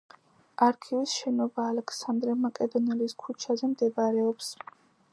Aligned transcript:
არქივის 0.67 1.13
შენობა 1.17 1.67
ალექსანდრე 1.73 2.35
მაკედონელის 2.47 3.17
ქუჩაზე 3.27 3.71
მდებარეობს. 3.75 4.53